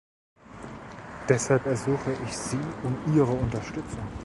[1.29, 4.01] Deshalb ersuche ich Sie um Ihre Unterstützung.